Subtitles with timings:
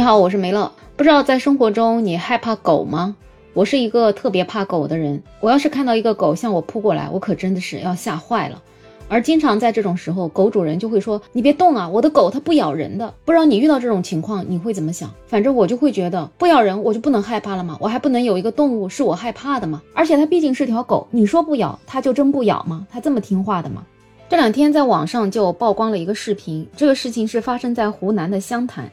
[0.00, 0.72] 你好，我是梅乐。
[0.96, 3.14] 不知道在生活中你害怕狗吗？
[3.52, 5.22] 我是一个特别怕狗的人。
[5.40, 8.62] 我要是看到一个狗向我扑过来，我可真的是要吓坏了。
[9.08, 15.10] 而经常在这种时候，狗主人就会说：“你别动啊，我的狗它不咬人的。”不知道你遇到这种情况你会怎么想？
[15.26, 17.76] 反正我就会觉得不咬人，我就不能害怕了吗？
[17.78, 19.82] 我还不能有一个动物是我害怕的吗？
[19.92, 22.86] 而且它毕竟是条狗，你说不咬它就真不咬吗？
[22.90, 23.84] 它这么听话的吗？
[24.30, 28.90] 这两天在网上就曝光了一个视频，这个事情是发生在湖南的湘潭。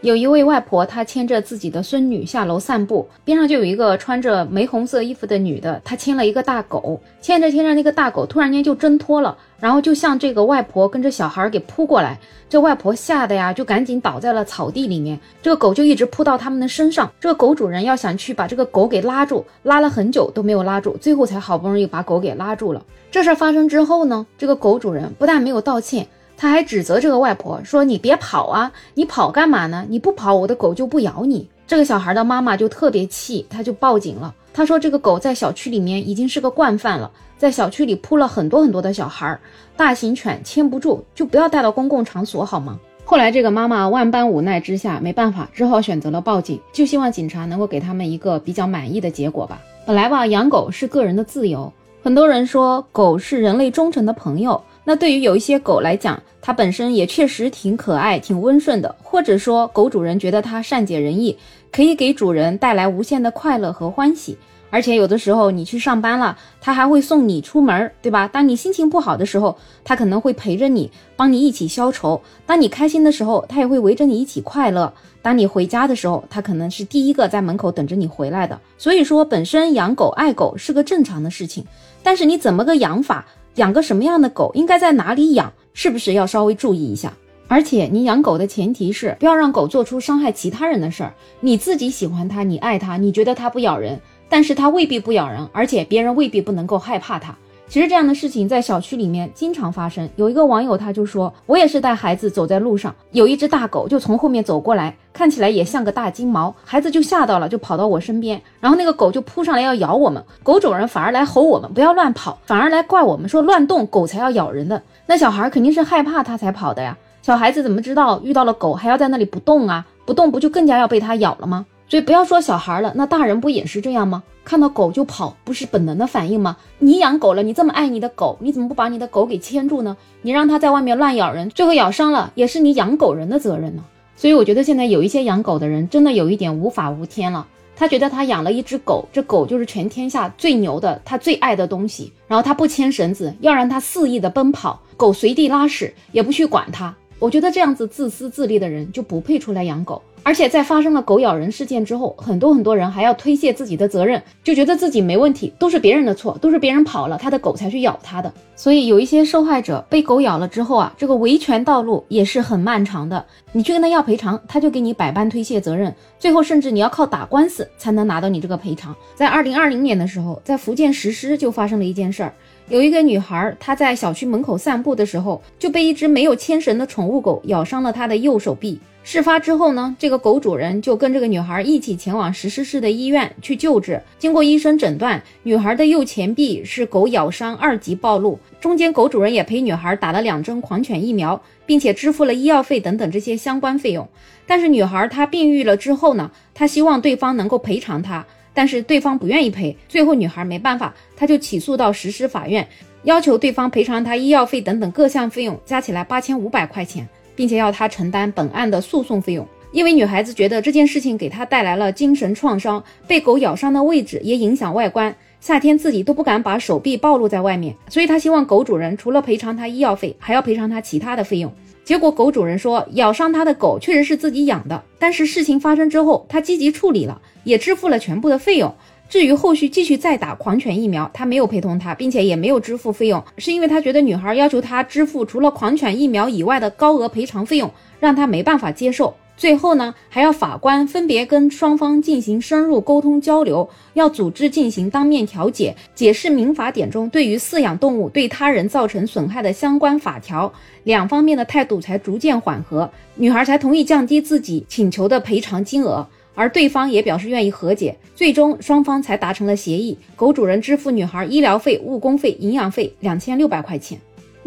[0.00, 12.16] 有一位外婆，她牵着自己的孙女下楼散步，边上就有一个穿着玫红色衣服的女的，她牵了一个大狗，牵着牵着，那个大狗突然间就挣脱了，然后就向这个外婆跟着小孩给扑过来，
[12.48, 22.80] 这外婆吓得呀，就赶紧倒在了草地里面，这个狗就一直扑到他们的身上，这个狗主人要想去把这个狗给拉住，拉了很久都没有拉住，最后才好不容易把狗给拉住了。
[23.10, 26.06] 这事发生之后呢，这个狗主人不但没有道歉。
[26.40, 29.84] 他还指责这个外婆说：“你别跑啊，你跑干嘛呢？
[29.88, 34.32] 你不跑，我的狗就不咬你。”这个小孩的妈妈就特别气，他就报警了。
[34.54, 39.36] 他说：“这个狗在小区里面已经是个惯犯了，在小区里扑了很多很多的小孩，
[39.76, 49.60] 大型犬牵不住，就不要带到公共场所好吗？”后来这个妈妈万般无奈之下，没办法，只好选择了报警，就希望警察能够给他们一个比较满意的结果吧。
[49.84, 54.62] 本来吧，养狗是个人的自由，很多人说狗是人类忠诚的朋友。
[54.88, 61.36] 那对于有一些狗来讲，它本身也确实挺可爱、挺温顺的，或者说狗主人觉得它善解人意，
[61.70, 64.38] 可以给主人带来无限的快乐和欢喜。
[64.70, 68.26] 而且有的时候你去上班了，它还会送你出门，对吧？
[68.28, 74.90] 当你心情不好的时候，它可能会陪着你，帮你一起消愁；当你开心的时候，它也会围着你一起快乐。
[75.20, 78.58] 当你回家的时候，它可能是第一个在门口等着你回来的。
[78.78, 81.62] 所以说，本身养狗爱狗是个正常的事情，
[82.02, 83.26] 但是你怎么个养法？
[83.58, 87.12] 养个什么样的狗，应该在哪里养，是不是要稍微注意一下？
[87.48, 91.12] 而且你养狗的前提是不要让狗做出伤害其他人的事儿。
[91.40, 97.36] 你自己喜欢它，你爱它，你觉得它不咬人，但是它未必不咬人，而且别人未必不能够害怕它。
[97.68, 100.08] 其实这样的事情在小区里面经常发生。
[100.16, 114.82] 有一个网友他就说，我也是带孩子走在路上，有一只大狗就从后面走过来，看起来也像个大金毛，孩子就吓到了，就跑到我身边，然后那个狗就扑上来要咬我们，狗主人反而来吼我们不要乱跑，反而来怪我们说乱动狗才要咬人的。
[115.04, 119.84] 那小孩肯定是害怕他才跑的呀，小孩子怎么知道遇到了狗还要在那里不动啊？
[120.06, 121.66] 不动不就更加要被它咬了吗？
[121.88, 124.22] 所以不要说小孩了，那大人不也是这样吗？
[124.44, 126.56] 看到狗就跑，不是本能的反应吗？
[126.78, 129.96] 你养狗了，你这么爱你的狗，你怎么不把你的狗给牵住呢？
[130.22, 133.82] 你让它在外面乱咬人，最后咬伤了，也是你养狗人的责任呢。
[134.16, 137.46] 所以我觉得现在有一些养狗的人真的有一点无法无天了。
[137.76, 142.12] 他觉得他养了一只狗，这狗就是全天下最牛的，他最爱的东西。
[142.26, 146.94] 然后他不牵绳子，要让它肆意的奔跑，狗随地拉屎也不去管它。
[147.18, 150.02] 我觉得这样子自私自利的人就不配出来养狗。
[150.24, 158.30] 而且在发生了狗咬人事件之后，很多很多人还要推卸自己的责任，就觉得自己没问题，都是别人的错，都是别人跑了，他的狗才去咬他的。
[158.54, 163.24] 所以有一些受害者被狗咬了之后啊，这个维权道路也是很漫长的。
[163.52, 168.94] 你去跟他要赔偿，他就给你百般推卸责任，最后甚至你要靠打官司才能拿到你这个赔偿。
[169.14, 172.34] 在二零二零年的时候，在福建石狮就发生了一件事儿，
[172.70, 178.78] 有一个女孩她在小区门口散步的时候，就被一只没有牵绳的宠物狗咬伤了她的右手臂。
[179.02, 183.98] 事发之后呢，这个狗主人就跟这个女孩一起前往石狮市的医院去救治。
[184.18, 188.38] 经过医生诊断，女孩的右前臂是狗咬伤二级暴露。
[188.60, 194.06] 中间狗主人也陪女孩打了两针狂犬疫苗，并且支付了医药费等等这些相关费用。
[194.46, 198.26] 但是女孩她病愈了之后呢，她希望对方能够赔偿她，
[198.58, 199.76] 但是对方不愿意赔。
[199.88, 202.66] 最后女孩没办法，她就起诉到石狮法院，
[203.04, 207.08] 要求对方赔偿她医药费等等各项费用，加起来八千五百块钱。
[207.36, 221.52] 并且要他承担本案的诉讼费用，因为女孩子觉得这件事情给她带来了精神创伤，被狗咬伤的位置也影响外观，夏天自己都不敢把手臂暴露在外面，所以她希望狗主人除了赔偿她医药费，还要赔偿她其他的费用。
[221.88, 228.70] 结果狗主人说，咬伤他的狗确实是自己养的，但是事情发生之后，他积极处理了，也支付了全部的费用。
[229.08, 239.14] 至于后续继续再打狂犬疫苗，他没有陪同他，并且也没有支付费用，是因为他觉得女孩要求他支付除了狂犬疫苗以外的高额赔偿费用，让他没办法接受。
[239.38, 250.52] 最后呢，还要法官分别跟双方进行深入沟通交流，要组织进行当面调解，解释民法典中对于饲养动物对他人造成损害的相关法条，
[250.82, 256.04] 两方面的态度才逐渐缓和，女孩才同意降低自己请求的赔偿金额。
[256.34, 259.96] 而对方也表示愿意和解，最终双方才达成了协议。
[260.14, 263.98] 狗主人支付女孩医疗费、误工费、营养费两千六百块钱。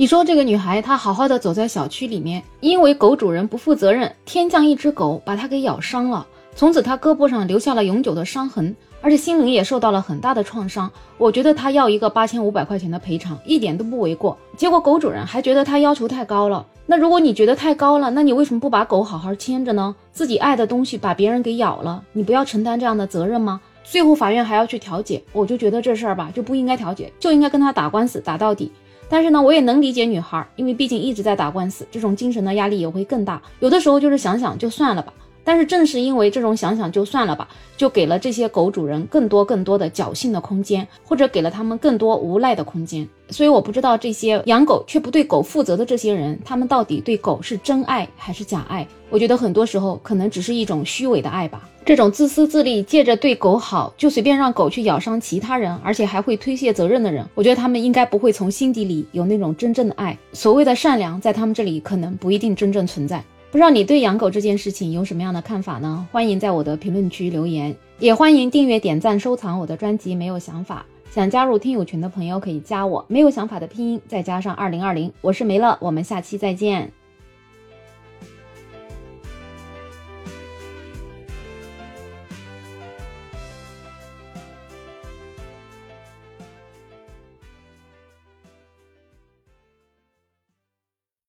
[0.01, 6.25] 你说这个女孩她好好的走在小区里面，因为狗主人不负责任，天降一只狗把她给咬伤了，
[6.56, 10.92] 从此她胳膊上留下了永久的伤痕，而且心灵也受到了很大的创伤。
[11.19, 14.36] 我觉得她要一个八千五百块钱的赔偿一点都不为过。
[14.57, 16.65] 结果狗主人还觉得她要求太高了。
[16.88, 19.95] 那如果你觉得太高了，那你为什么不把狗好好牵着呢？
[20.12, 23.62] 自己爱的东西把别人给咬了，你不要承担这样的责任吗？
[23.83, 28.71] 最后法院还要去调解，我就觉得这事儿吧就不应该调解，就应该跟他打官司打到底。
[29.12, 33.42] 但是呢，我也能理解女孩，因为毕竟一直在打官司，这种精神的压力也会更大。
[33.60, 35.12] 有的时候就是想想就算了吧。
[35.43, 43.07] 但是正是因为这种想想就算了吧，就给了这些狗主人更多更多的侥幸的空间，或者给了他们更多无赖的空间。
[43.29, 48.85] 所以我不知道这些养狗却不对狗负责的这些人，他们到底对狗是真爱还是假爱？
[49.09, 51.67] 我觉得很多时候可能只是一种虚伪的爱吧。
[51.83, 60.15] 这种自私自利，借着对狗好就随便让狗去咬伤其他人，而且还会推卸责任的人，我觉得他们应该不会从心底里有那种真正的爱。
[60.33, 63.23] 所谓的善良，在他们这里可能不一定真正存在。
[63.51, 66.07] 不知道你对养狗这件事情有什么样的看法呢？
[66.09, 70.15] 欢迎在我的评论区留言，也欢迎订阅、点赞、收藏我的专辑。
[70.15, 73.03] 没有想法，想加入听友群的朋友可以加我。
[73.09, 76.94] 没有想法的拼音再加上二零二零，我是梅乐，我们下期再见。